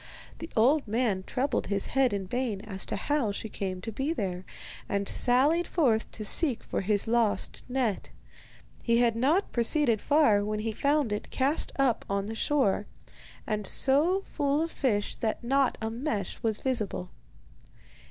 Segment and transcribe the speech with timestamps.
[0.39, 4.45] The old man troubled his head in vain as to how she came there,
[4.89, 8.09] and sallied forth to seek for his lost net.
[8.81, 12.87] He had not proceeded far when he found it cast up on the shore,
[13.45, 17.11] and so full of fish that not a mesh was visible.